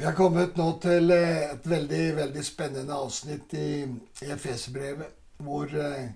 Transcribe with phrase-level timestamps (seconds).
[0.00, 3.84] Vi har kommet nå til eh, et veldig veldig spennende avsnitt i,
[4.32, 5.10] Efeserbrevet,
[5.44, 6.06] hvor, eh,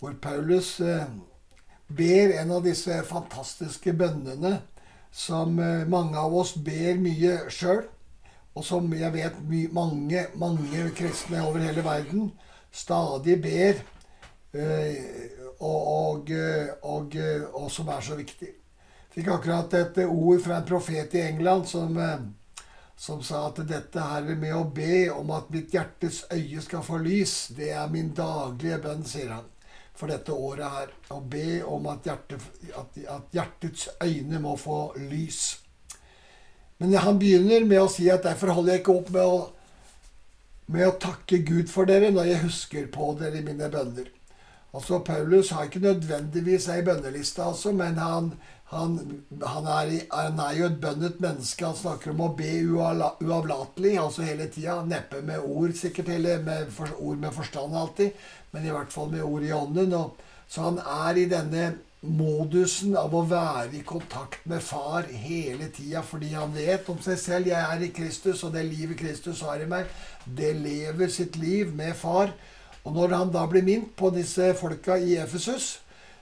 [0.00, 1.04] hvor Paulus eh,
[1.86, 4.56] ber en av disse fantastiske bønnene
[5.14, 7.84] som mange av oss ber mye sjøl,
[8.58, 9.38] og som jeg vet
[9.70, 12.32] mange, mange kristne over hele verden
[12.74, 13.78] stadig ber,
[15.60, 16.34] og, og,
[16.82, 17.16] og,
[17.54, 18.50] og som er så viktig.
[19.14, 21.94] Fikk akkurat et ord fra en profet i England som
[22.98, 26.98] som sa at dette her med å be om at mitt hjertes øye skal få
[26.98, 29.46] lys, det er min daglige bønn, sier han,
[29.94, 30.90] for dette året her.
[31.14, 32.40] Å be om at, hjerte,
[32.74, 35.60] at, at hjertets øyne må få lys.
[36.82, 39.38] Men han begynner med å si at derfor holder jeg ikke opp med å,
[40.74, 44.10] med å takke Gud for dere når jeg husker på dere i mine bønner.
[44.74, 48.32] Altså, Paulus har ikke nødvendigvis ei bønneliste, altså, men han,
[48.64, 48.98] han,
[49.46, 51.64] han, er, han, er, jo et bønnet menneske.
[51.64, 54.82] Han snakker om å be uavlatelig, altså hele tida.
[54.84, 58.10] Neppe med ord, sikkert, eller med for, ord med forstand alltid,
[58.52, 59.96] men i hvert fall med ord i ånden.
[59.96, 61.70] Og, så han er i denne
[62.04, 67.18] modusen av å være i kontakt med far hele tida, fordi han vet om seg
[67.18, 67.48] selv.
[67.48, 69.88] 'Jeg er i Kristus, og det livet Kristus har i meg,
[70.28, 72.36] det lever sitt liv med far.'
[72.88, 75.78] Og når han da blir minnet på disse folka i Efesus,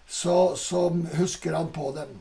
[0.07, 2.17] så, så husker han på dem.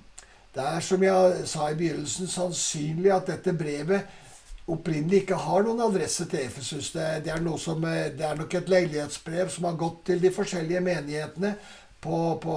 [0.53, 4.05] Det er, som jeg sa i begynnelsen, sannsynlig at dette brevet
[4.71, 6.91] opprinnelig ikke har noen adresse til Efesus.
[6.93, 10.83] Det, det, er som, det, er nok et leilighetsbrev som har gått til de forskjellige
[10.85, 11.55] menighetene
[12.01, 12.55] på, på,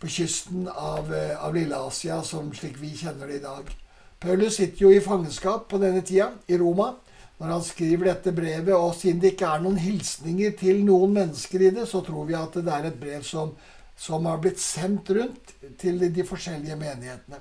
[0.00, 3.70] på kysten av, av Lille-Asia, slik vi kjenner det i dag.
[4.20, 6.94] Paulus sitter jo i fangenskap på denne tida, i Roma,
[7.40, 8.72] når han skriver dette brevet.
[8.76, 12.38] Og siden det ikke er noen hilsninger til noen mennesker i det, så tror vi
[12.38, 13.56] at det er et brev som
[14.00, 17.40] som har blitt sendt rundt til de forskjellige menighetene.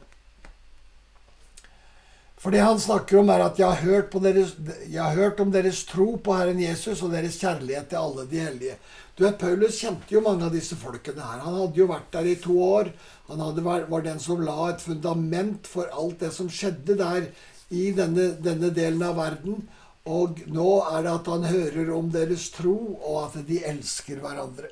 [2.39, 4.51] For det han snakker om, er at jeg har, hørt deres,
[4.87, 8.43] jeg har hørt om deres tro på Herren Jesus og deres kjærlighet til alle de
[8.43, 8.75] hellige.
[9.15, 11.41] Du vet, Paulus kjente jo mange av disse folkene her.
[11.43, 12.91] Han hadde jo vært der i to år.
[13.31, 17.27] Han hadde, var den som la et fundament for alt det som skjedde der
[17.75, 19.67] i denne, denne delen av verden.
[20.09, 24.71] Og nå er det at han hører om deres tro, og at de elsker hverandre.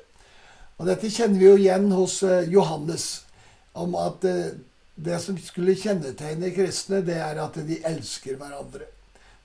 [0.78, 3.06] Og dette kjenner vi jo igjen hos eh, Johannes,
[3.78, 4.58] om at eh,
[4.98, 8.86] det som skulle kjennetegne kristne, det er at de elsker hverandre.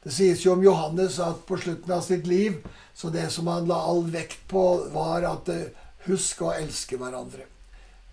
[0.04, 2.58] Det sies jo om Johannes at på slutten av sitt liv
[2.94, 5.70] så det som han la all vekt på, var at eh,
[6.08, 7.48] husk å elske hverandre.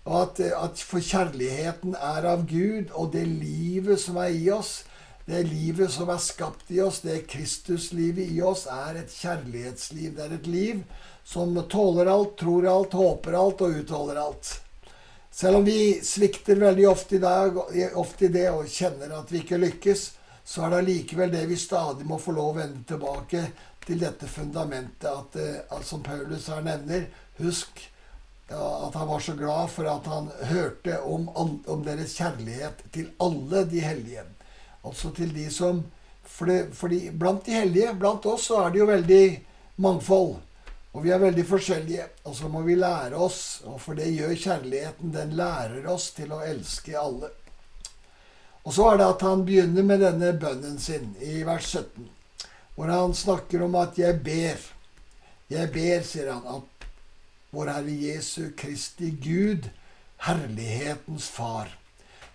[0.07, 4.81] Og at, at for kjærligheten er av Gud, og det livet som er i oss,
[5.25, 10.15] det livet som er skapt i oss, det Kristuslivet i oss, er et kjærlighetsliv.
[10.17, 10.83] Det er et liv
[11.23, 14.53] som tåler alt, tror alt, håper alt og utholder alt.
[15.31, 17.55] Selv om vi svikter veldig ofte i, dag,
[17.95, 20.09] ofte i det og kjenner at vi ikke lykkes,
[20.43, 23.45] så er det allikevel det vi stadig må få lov å vende tilbake
[23.85, 25.07] til dette fundamentet.
[25.07, 27.07] At, eh, at som Paulus her nevner,
[27.39, 27.87] husk
[28.51, 31.29] at han var så glad for at han hørte om,
[31.71, 34.25] om deres kjærlighet til alle de hellige.
[34.83, 35.83] Altså til de som
[36.23, 39.25] fordi, fordi blant de hellige, blant oss, så er det jo veldig
[39.83, 40.35] mangfold.
[40.91, 42.07] Og vi er veldig forskjellige.
[42.27, 45.13] Og så må vi lære oss, og for det gjør kjærligheten.
[45.13, 47.31] Den lærer oss til å elske alle.
[48.61, 52.09] Og så er det at han begynner med denne bønnen sin i vers 17,
[52.75, 54.69] hvor han snakker om at 'jeg ber'.
[55.49, 56.87] Jeg ber, sier han, at
[57.51, 59.69] vår Herre Jesu Kristi Gud,
[60.17, 61.80] herlighetens Far.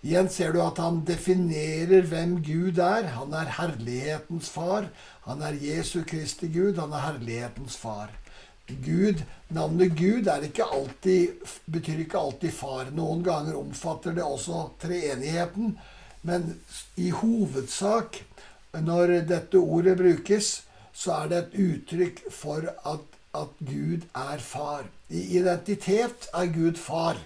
[0.05, 3.09] Igjen ser du at han definerer hvem Gud er.
[3.17, 4.91] Han er herlighetens far.
[5.25, 6.77] Han er Jesu Kristi Gud.
[6.77, 8.13] Han er herlighetens far.
[8.67, 11.39] Gud, Navnet Gud ikke alltid,
[11.71, 12.91] betyr ikke alltid far.
[12.91, 15.77] Noen ganger omfatter det også treenigheten.
[16.27, 16.57] Men
[16.99, 18.19] i hovedsak,
[18.73, 24.85] når dette ordet brukes, så er det et uttrykk for at, at Gud er far.
[25.09, 27.21] I identitet er Gud far.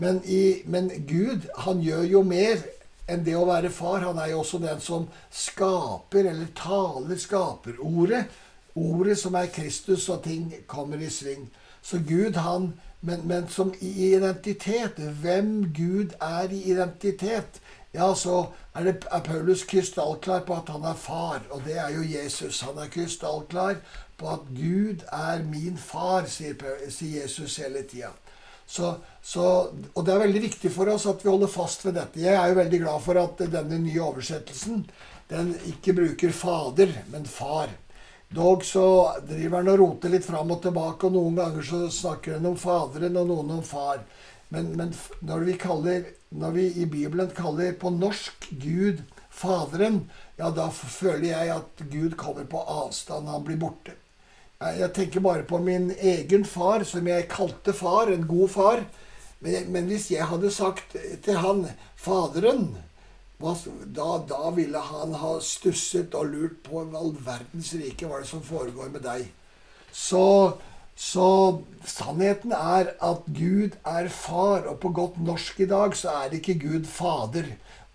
[0.00, 2.62] Men, i, men Gud, han gjør jo mer
[3.10, 4.00] enn det å være far.
[4.06, 8.46] Han er jo også den som skaper, eller taler skaperordet
[8.80, 11.48] Ordet som er Kristus, og ting kommer i sving.
[11.82, 12.68] Så Gud, han
[13.00, 14.98] men, men, som i identitet.
[15.22, 17.60] Hvem Gud er i identitet.
[17.94, 21.88] Ja, så er, det, er Paulus krystallklar på at han er far, og det er
[21.90, 22.60] jo Jesus.
[22.60, 23.80] Han er krystallklar
[24.16, 26.54] på at Gud er min far, sier,
[26.88, 28.12] sier Jesus hele tida.
[28.70, 29.44] Så, så,
[29.92, 32.22] og det er veldig viktig for oss at vi holder fast ved dette.
[32.22, 34.84] Jeg er jo veldig glad for at denne nye oversettelsen
[35.30, 37.70] den ikke bruker fader, men far.
[38.30, 42.36] Dog så driver han og roter litt fram og tilbake, og noen ganger så snakker
[42.36, 44.04] han om Faderen og noen om Far.
[44.54, 44.92] Men, men
[45.26, 49.02] når, vi kaller, når vi i Bibelen kaller på norsk Gud
[49.34, 50.04] Faderen,
[50.38, 53.30] ja, da føler jeg at Gud kommer på avstand.
[53.30, 53.98] Han blir borte.
[54.60, 58.82] Jeg tenker bare på min egen far, som jeg kalte far, en god far.
[59.40, 61.64] Men, men hvis jeg hadde sagt til han
[61.96, 62.74] Faderen
[63.40, 68.28] da, da, ville han ha stusset og lurt på all verdens rike hva er det
[68.34, 69.30] som foregår med deg.
[69.96, 70.60] Så,
[70.92, 71.28] så
[71.88, 76.58] sannheten er at Gud er far, og på godt norsk i dag så er ikke
[76.60, 77.48] Gud fader.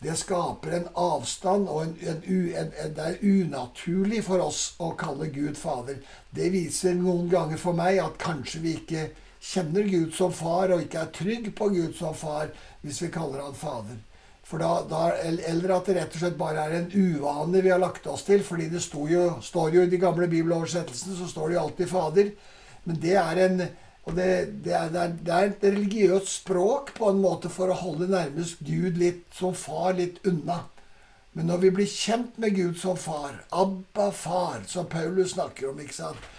[0.06, 2.19] Det skaper en avstand, og en, en,
[2.62, 5.98] en, det er unaturlig for oss å kalle Gud fader.
[6.30, 9.07] Det viser noen ganger for meg at kanskje vi ikke
[9.42, 12.52] kjenner Gud som far, og ikke er trygg på Gud som far
[12.84, 13.98] hvis vi kaller han fader.
[14.46, 17.81] For da, da, eller at det rett og slett bare er en uvane vi har
[17.81, 18.44] lagt oss til.
[18.46, 22.31] fordi det jo, står jo i de gamle bibeloversettelsene så står det jo alltid 'Fader'.
[22.86, 23.68] Men det er en
[24.06, 24.30] og det,
[24.66, 29.00] det, er, det, er, et religiøst språk på en måte for å holde nærmest Gud
[29.02, 30.60] litt som far litt unna.
[31.36, 35.81] Men når vi blir kjent med Gud som far, Abba far, som Paulus snakker om
[35.81, 36.30] ikke sant?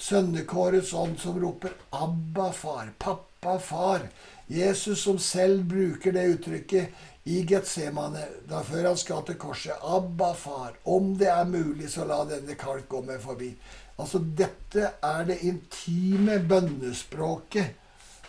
[0.00, 4.04] Sønnekårets ånd som roper Abba far, pappa far.
[4.46, 6.88] Jesus som selv bruker det uttrykket
[7.24, 9.80] i Getsemane, da før han skal til korset.
[9.80, 13.54] Abba, far, om det er mulig, så la denne kalk gå meg forbi.
[13.96, 17.72] Altså, dette er det intime bønnespråket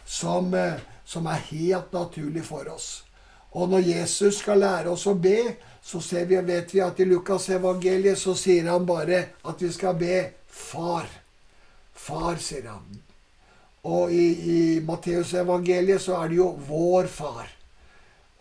[0.05, 3.03] som, eh, som er helt naturlig for oss.
[3.51, 7.49] Og når Jesus skal lære oss å be, så vi, vet vi at i Lukas
[7.49, 11.07] evangeliet så sier han bare at vi skal be Far.
[11.93, 13.04] Far, sier han.
[13.85, 17.51] Og i, i Matteusevangeliet så er det jo vår far.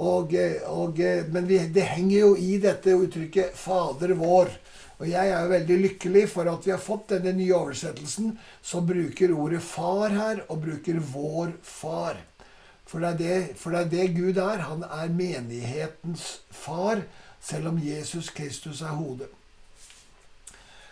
[0.03, 0.33] Og,
[0.67, 1.01] og,
[1.31, 4.57] men vi, det henger jo i dette uttrykket 'Fader vår'.
[4.99, 8.87] Og jeg er jo veldig lykkelig for at vi har fått denne nye oversettelsen som
[8.87, 12.23] bruker ordet 'far' her, og bruker 'vår far'.
[12.87, 14.67] For det, det, for det er det Gud er.
[14.69, 17.03] Han er menighetens far,
[17.41, 19.29] selv om Jesus Kristus er hodet.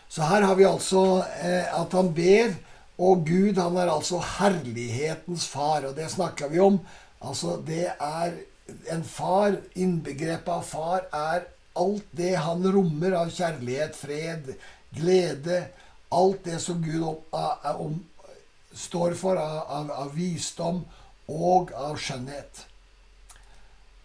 [0.09, 2.55] Så her har vi altså eh, at han ber,
[2.99, 5.87] og Gud han er altså herlighetens far.
[5.89, 6.81] Og det snakka vi om.
[7.23, 8.35] Altså, det er
[8.93, 11.47] en far, innbegrepet av far, er
[11.79, 14.53] alt det han rommer av kjærlighet, fred,
[14.97, 15.65] glede.
[16.13, 17.39] Alt det som Gud om,
[17.73, 17.97] om,
[18.75, 20.83] står for av, av, av, visdom
[21.33, 22.67] og av skjønnhet.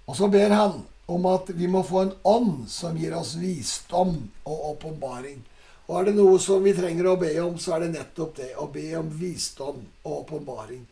[0.08, 0.80] Og så ber han
[1.12, 4.16] om at vi må få en ånd som gir oss visdom
[4.48, 5.42] og åpenbaring.
[5.88, 8.52] Og er det noe som vi trenger å be om, så er det nettopp det.
[8.60, 10.84] Å be om visdom og åpenbaring.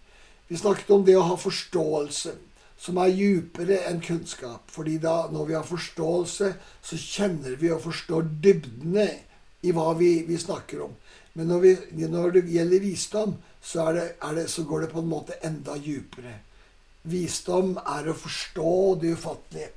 [0.47, 2.35] Vi snakket om det å ha forståelse
[2.79, 4.69] som er djupere enn kunnskap.
[4.71, 6.51] Fordi da, når vi har forståelse,
[6.85, 9.09] så kjenner vi og forstår dybdene
[9.65, 10.95] i hva vi, vi snakker om.
[11.35, 14.91] Men når, vi, når, det gjelder visdom, så, er det, er det, så, går det
[14.93, 16.37] på en måte enda djupere.
[17.05, 19.73] Visdom er å forstå det ufattelige.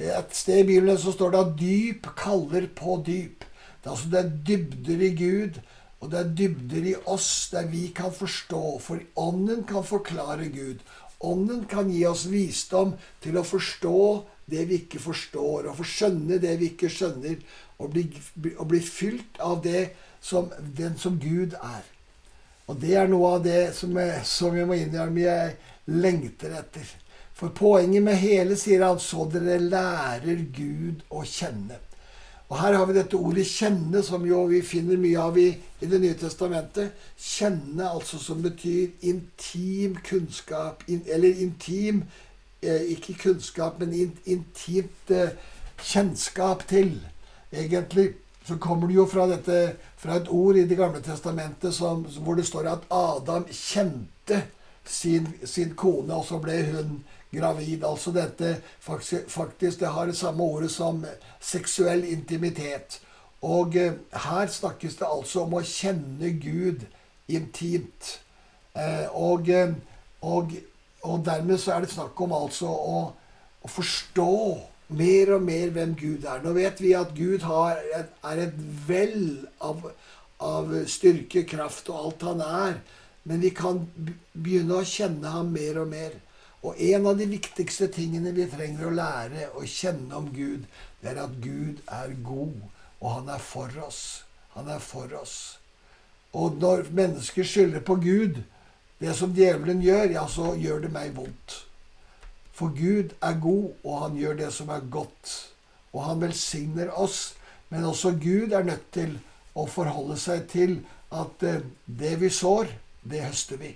[0.00, 3.44] Et sted i Bibelen så står det at dyp kaller på dyp.
[3.80, 5.60] Det er, altså, det er dybder i Gud,
[6.00, 8.64] og det er dybder i oss der vi kan forstå.
[8.84, 10.84] For Ånden kan forklare Gud.
[11.20, 14.02] Ånden kan gi oss visdom til å forstå
[14.50, 17.36] det vi ikke forstår, og få skjønne det vi ikke skjønner,
[17.80, 18.06] og bli,
[18.56, 19.90] og bli fylt av det
[20.20, 21.84] som, den som Gud er.
[22.70, 25.54] Og det er noe av det som jeg, som jeg må innrømme jeg
[25.90, 26.88] lengter etter.
[27.34, 31.80] For poenget med hele, sier han, så dere lærer Gud å kjenne.
[32.50, 35.48] Og Her har vi dette ordet 'kjenne', som jo vi finner mye av i,
[35.80, 36.90] i Det nye testamentet.
[37.18, 40.82] Kjenne, altså som betyr intim kunnskap.
[40.88, 42.04] In, eller intim
[42.62, 45.28] eh, Ikke kunnskap, men in, intimt eh,
[45.82, 47.00] kjennskap til.
[47.52, 48.14] Egentlig
[48.44, 52.34] så kommer det jo fra, dette, fra et ord i Det gamle testamentet som, hvor
[52.34, 54.42] det står at Adam kjente
[54.84, 57.84] sin, sin kone, og så ble hun gravid.
[57.84, 61.04] Altså dette faktisk, det har det samme ordet som
[61.40, 63.00] seksuell intimitet.
[63.42, 66.84] Og eh, her snakkes det altså om å kjenne Gud
[67.30, 68.18] intimt.
[68.76, 69.72] Eh, og, eh,
[70.20, 70.52] og,
[71.02, 73.00] og, dermed så er det snakk om altså å,
[73.62, 74.34] å, forstå
[75.00, 76.44] mer og mer hvem Gud er.
[76.44, 79.86] Nå vet vi at Gud et, er et vell av,
[80.44, 82.80] av styrke, kraft og alt han er.
[83.24, 83.86] Men vi kan
[84.32, 86.18] begynne å kjenne ham mer og mer.
[86.62, 90.66] Og en av de viktigste tingene vi trenger å lære å kjenne om Gud,
[91.00, 92.58] det er at Gud er god,
[93.00, 94.02] og han er for oss.
[94.56, 95.36] Han er for oss.
[96.36, 98.42] Og når mennesker skylder på Gud,
[99.00, 101.56] det som djevelen gjør, ja, så gjør det meg vondt.
[102.52, 105.32] For Gud er god, og han gjør det som er godt.
[105.94, 107.30] Og han velsigner oss.
[107.72, 109.16] Men også Gud er nødt til
[109.56, 112.68] å forholde seg til at eh, det vi sår,
[113.08, 113.72] det høster vi.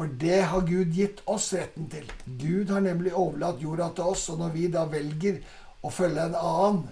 [0.00, 2.06] For det har Gud gitt oss retten til.
[2.40, 5.42] Gud har nemlig overlatt jorda til oss, og når vi da velger
[5.84, 6.86] å følge en annen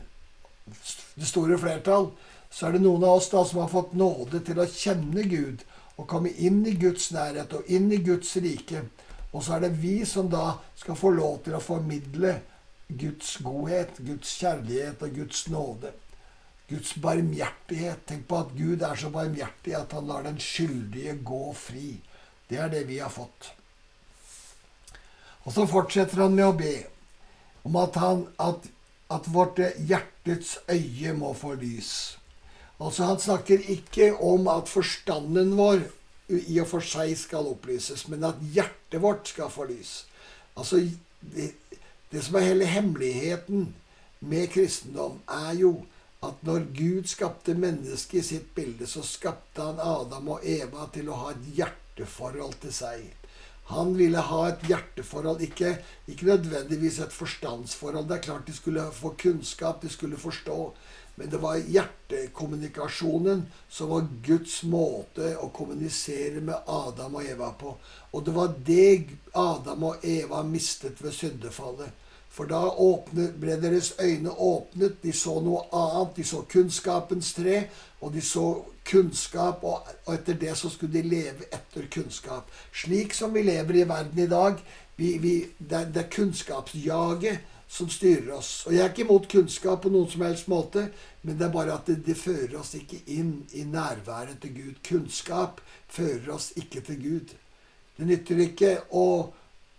[1.16, 2.10] det store flertall,
[2.52, 5.64] så er det noen av oss da som har fått nåde til å kjenne Gud
[5.96, 8.84] og komme inn i Guds nærhet og inn i Guds rike.
[9.32, 12.34] Og så er det vi som da skal få lov til å formidle
[12.88, 15.94] Guds godhet, Guds kjærlighet og Guds nåde.
[16.68, 18.04] Guds barmhjertighet.
[18.04, 21.94] Tenk på at Gud er så barmhjertig at han lar den skyldige gå fri.
[22.48, 23.52] Det er det vi har fått.
[25.44, 26.74] Og så fortsetter han med å be
[27.68, 28.66] om at, han, at,
[29.12, 31.92] at vårt hjertets øye må få lys.
[32.78, 35.82] Altså Han snakker ikke om at forstanden vår
[36.28, 40.02] i og for seg skal opplyses, men at hjertet vårt skal få lys.
[40.58, 40.82] Altså,
[41.20, 41.54] det,
[42.12, 43.70] det som er hele hemmeligheten
[44.20, 45.72] med kristendom, er jo
[46.26, 51.10] at når Gud skapte mennesket i sitt bilde, så skapte han Adam og Eva til
[51.12, 53.04] å ha et hjerteforhold til seg.
[53.68, 55.75] Han ville ha et hjerteforhold, ikke,
[56.08, 58.08] ikke nødvendigvis et forstandsforhold.
[58.08, 60.56] Det er klart de skulle få kunnskap, de skulle forstå.
[61.18, 67.75] Men det var hjertekommunikasjonen som var Guds måte å kommunisere med Adam og Eva på.
[68.14, 72.07] Og det var det Adam og Eva mistet ved syndefallet.
[72.30, 75.02] For da åpnet, ble deres øyne åpnet.
[75.02, 76.16] De så noe annet.
[76.16, 77.62] De så kunnskapens tre,
[78.00, 78.49] og de så
[78.88, 82.49] kunnskap, og, etter det så skulle de leve etter kunnskap.
[82.73, 84.61] Slik som vi lever i verden i dag.
[84.97, 88.64] Vi, vi, det, det er kunnskapsjaget som styrer oss.
[88.66, 90.88] Og jeg er ikke imot kunnskap på noen som helst måte,
[91.23, 94.78] men det er bare at det, det fører oss ikke inn i nærværet til Gud.
[94.88, 95.61] Kunnskap
[95.92, 97.37] fører oss ikke til Gud.
[97.99, 99.04] Det nytter ikke å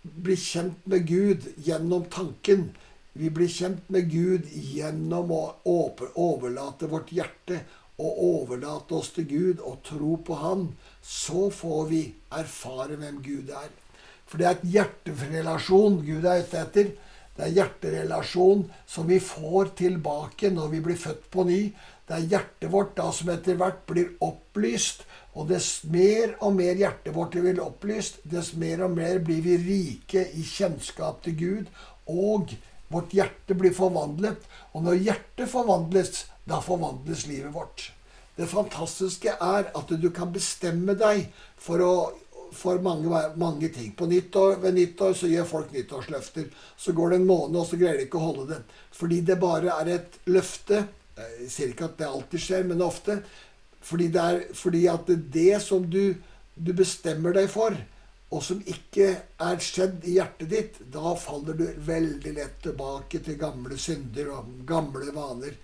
[0.02, 2.70] bli kjent med Gud gjennom tanken.
[3.12, 7.60] Vi blir kjent med Gud gjennom å overlate vårt hjerte
[8.00, 10.68] og overlate oss til Gud og tro på Han.
[11.02, 12.02] Så får vi
[12.32, 13.68] erfare hvem Gud er.
[14.30, 16.92] For det er et hjerterelasjon Gud er ute etter.
[17.36, 21.60] Det er hjerterelasjon som vi får tilbake når vi blir født på ny.
[22.08, 25.04] Det er hjertet vårt da som etter hvert blir opplyst.
[25.38, 29.56] Og dess mer og mer hjertet vårt blir opplyst, dess mer og mer blir vi
[29.62, 31.70] rike i kjennskap til Gud.
[32.10, 32.50] Og
[32.90, 34.42] vårt hjerte blir forvandlet.
[34.74, 37.92] Og når hjertet forvandles, da forvandles livet vårt.
[38.34, 41.28] Det fantastiske er at du kan bestemme deg
[41.60, 41.94] for å
[42.56, 43.92] for mange, mange ting.
[43.96, 46.48] På nyttår, ved nyttår så gjør folk nyttårsløfter.
[46.76, 48.60] Så går det en måned, og så greier de ikke å holde det.
[48.96, 50.84] Fordi det bare er et løfte.
[51.20, 53.20] Jeg sier ikke at det alltid skjer, men ofte.
[53.80, 56.14] Fordi, det er, fordi at det som du,
[56.54, 57.76] du bestemmer deg for,
[58.30, 59.08] og som ikke
[59.42, 64.52] er skjedd i hjertet ditt, da faller du veldig lett tilbake til gamle synder og
[64.68, 65.56] gamle vaner.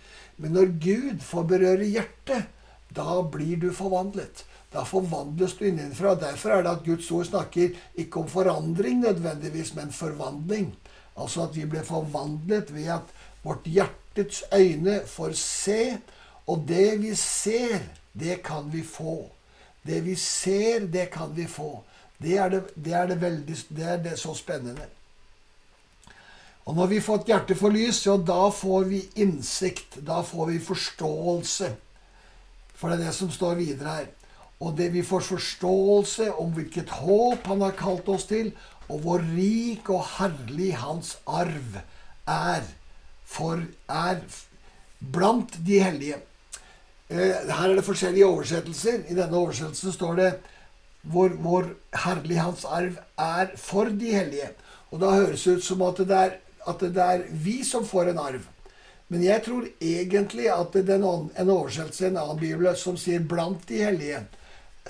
[0.42, 2.50] Men når Gud får berøre hjertet,
[2.94, 4.44] da blir du forvandlet.
[4.72, 6.14] Da forvandles du innenfra.
[6.14, 10.74] Derfor er det at Guds ord snakker ikke om forandring nødvendigvis, men forvandling.
[11.16, 15.98] Altså at vi ble forvandlet ved at vårt hjertets øyne får se.
[16.46, 17.78] Og det vi ser,
[18.12, 19.30] det kan vi få.
[19.86, 21.82] Det vi ser, det kan vi få.
[22.18, 24.86] Det er det, det, er det veldig Det er så spennende.
[26.66, 30.00] Og når vi får et hjerte for lys, jo, da får vi innsikt.
[30.06, 31.70] Da får vi forståelse.
[32.76, 34.08] For det er det som står videre her.
[34.60, 38.52] Og det vi får forståelse om hvilket håp han har kalt oss til,
[38.88, 41.80] og hvor rik og herlig hans arv
[42.30, 42.64] er,
[43.26, 44.22] for, er
[45.00, 46.20] blant de hellige.
[47.10, 49.04] Eh, her er det forskjellige oversettelser.
[49.10, 50.30] I denne oversettelsen står det
[51.06, 51.68] hvor, hvor
[52.06, 54.50] herlig hans arv er for de hellige.
[54.90, 58.12] Og da høres det ut som at det, er, at det er vi som får
[58.12, 58.46] en arv.
[59.08, 63.68] Men jeg tror egentlig at er en oversettelse i en annen bibel som sier 'blant
[63.68, 64.26] de hellige'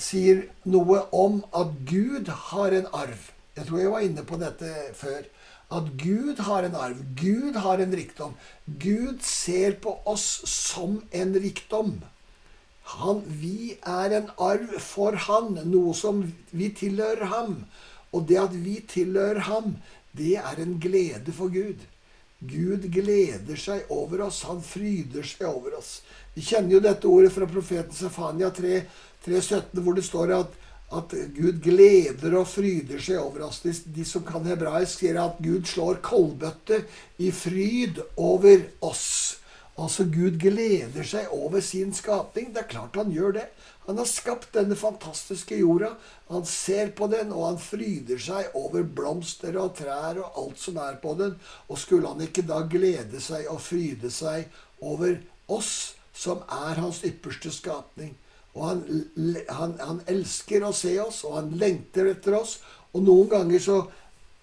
[0.00, 3.30] sier noe om at Gud har en arv.
[3.56, 5.24] Jeg tror jeg var inne på dette før.
[5.76, 7.00] At Gud har en arv.
[7.18, 8.36] Gud har en rikdom.
[8.66, 11.96] Gud ser på oss som en rikdom.
[12.86, 17.64] Han, vi er en arv for han, noe som vi tilhører ham.
[18.14, 19.78] Og det at vi tilhører ham,
[20.16, 21.82] det er en glede for Gud.
[22.38, 24.42] Gud gleder seg over oss.
[24.48, 26.02] Han fryder seg over oss.
[26.34, 28.82] Vi kjenner jo dette ordet fra profeten Sefania 3,
[29.24, 30.58] 3,17, hvor det står at,
[30.92, 33.62] at, Gud gleder og fryder seg over oss.
[33.64, 36.82] De, de, som kan hebraisk, sier at Gud slår koldbøtte
[37.24, 39.40] i fryd over oss.
[39.76, 42.52] Altså, Gud gleder seg over sin skapning.
[42.52, 43.48] Det er klart han gjør det.
[43.86, 45.92] Han har skapt denne fantastiske jorda.
[46.28, 50.80] Han ser på den, og han fryder seg over blomster og trær og alt som
[50.82, 51.36] er på den.
[51.70, 54.50] Og skulle han ikke da glede seg og fryde seg
[54.82, 58.16] over oss, som er hans ypperste skapning?
[58.56, 58.82] Og han,
[59.52, 62.58] han, han, elsker å se oss, og han lengter etter oss.
[62.96, 63.78] Og noen ganger så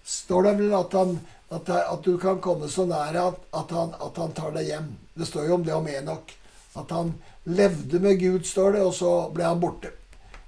[0.06, 1.16] står det vel at han
[1.54, 4.88] At, at, du kan komme så nær at, han, at, han, tar deg hjem.
[5.14, 6.32] Det står jo om det om Enok.
[6.74, 7.14] At han
[7.44, 9.92] levde med Gud, står det, og så ble han borte.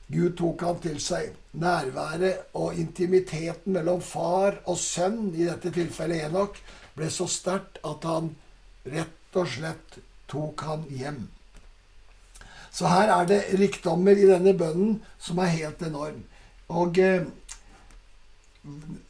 [0.06, 1.35] Gud tok han til seg.
[1.56, 6.61] Nærværet og intimiteten mellom far og sønn, i dette tilfellet Enok,
[6.97, 8.35] ble så sterkt at han
[8.87, 9.99] rett og slett
[10.30, 11.26] tok han hjem.
[12.76, 16.23] Så her er det rikdommer i denne bønnen som er helt enorm.
[16.68, 17.25] Og eh,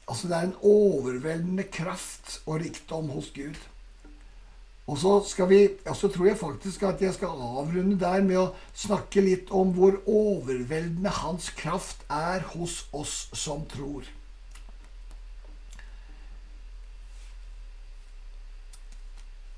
[0.06, 3.58] altså det er en overveldende kraft og rikdom hos Gud.
[4.86, 5.60] Og så, skal vi,
[5.98, 9.98] så tror jeg faktisk at jeg skal avrunde der med å snakke litt om hvor
[10.06, 14.06] overveldende hans kraft er hos oss som tror.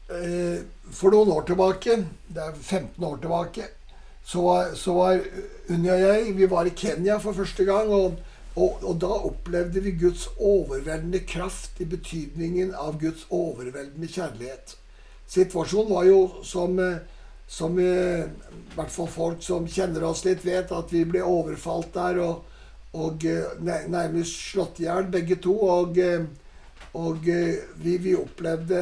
[0.08, 0.64] Eh,
[0.96, 1.98] for noen år tilbake,
[2.32, 3.68] det er 15 år tilbake,
[4.24, 5.20] så var, så var
[5.68, 7.92] Unni og jeg vi var i Kenya for første gang.
[7.92, 8.16] Og,
[8.56, 14.78] og, og, da opplevde vi Guds overveldende kraft i betydningen av Guds overveldende kjærlighet.
[15.28, 16.78] Situasjonen var jo som,
[17.46, 17.88] som i
[18.74, 22.46] hvert fall folk som kjenner oss litt, vet, at vi ble overfalt der og,
[22.96, 23.24] og
[23.60, 25.52] nærmest slått i hjel, begge to.
[25.68, 26.00] Og,
[26.96, 28.80] og vi, vi, opplevde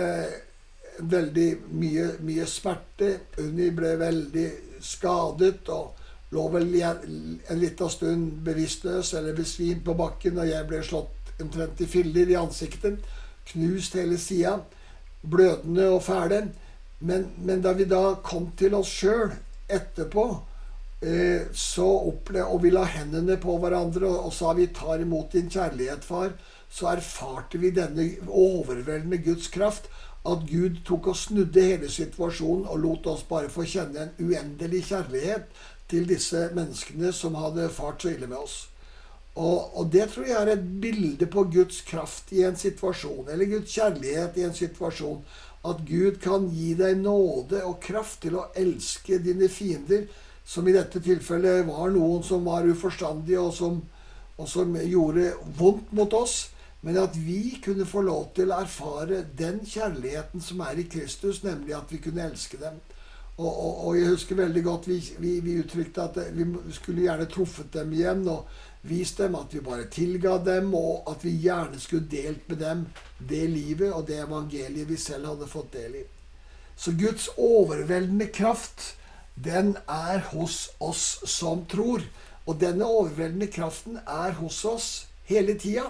[0.99, 3.13] veldig mye, mye smerte.
[3.43, 4.47] Unni ble veldig
[4.85, 5.97] skadet og
[6.35, 11.83] lå vel en liten stund bevisstløs eller besvimt på bakken, og jeg ble slått omtrent
[11.83, 13.03] i filler i ansiktet.
[13.51, 14.59] Knust hele sida.
[15.31, 16.43] Blødende og fæle.
[17.01, 19.35] Men, men, da vi da kom til oss sjøl
[19.69, 20.27] etterpå,
[21.03, 25.35] eh, så opplevde, og vi la hendene på hverandre og, og sa vi tar imot
[25.37, 26.33] din kjærlighet, far,
[26.71, 29.91] så erfarte vi denne overveldende Guds kraft
[30.27, 34.87] at Gud tok og snudde hele situasjonen og lot oss bare få kjenne en uendelig
[34.89, 35.47] kjærlighet
[35.91, 38.57] til disse menneskene som hadde fart så ille med oss.
[39.37, 43.51] Og, og, det tror jeg er et bilde på Guds kraft i en situasjon, eller
[43.51, 45.21] Guds kjærlighet i en situasjon.
[45.67, 50.07] At Gud kan gi deg nåde og kraft til å elske dine fiender,
[50.47, 53.81] som i dette tilfellet var noen som var uforstandige, og som,
[54.39, 56.39] og som gjorde vondt mot oss.
[56.87, 61.43] Men at vi kunne få lov til å erfare den kjærligheten som er i Kristus,
[61.45, 62.79] nemlig at vi kunne elske dem.
[63.37, 67.27] Og, og, og jeg husker veldig godt vi, vi, vi, uttrykte at vi skulle gjerne
[67.29, 68.47] truffet dem igjen og
[68.89, 72.85] vist dem at vi bare tilga dem, og at vi gjerne skulle delt med dem
[73.19, 76.05] det livet og det evangeliet vi selv hadde fått del i.
[76.77, 78.95] Så Guds overveldende kraft,
[79.35, 82.05] den er hos oss som tror.
[82.47, 84.89] Og denne overveldende kraften er hos oss
[85.27, 85.89] hele tida.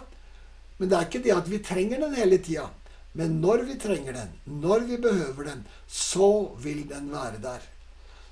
[0.78, 2.68] Men det er ikke det at vi trenger den hele tida.
[3.16, 7.62] Men når vi trenger den, når vi behøver den, så vil den være der.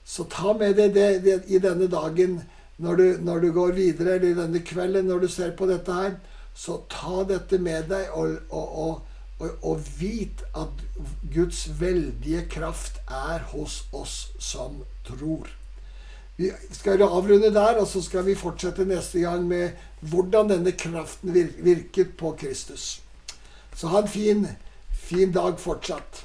[0.05, 2.43] Så ta med deg det, det, i denne dagen
[2.77, 6.17] når du, når du, går videre, eller denne kvelden når du ser på dette her.
[6.55, 9.03] Så ta dette med deg, og, og,
[9.39, 10.83] og, og vit at
[11.35, 15.51] Guds veldige kraft er hos oss som tror.
[16.37, 21.35] Vi skal avrunde der, og så skal vi fortsette neste gang med hvordan denne kraften
[21.63, 23.01] virket på Kristus.
[23.75, 24.47] Så ha en fin,
[24.91, 26.25] fin dag fortsatt.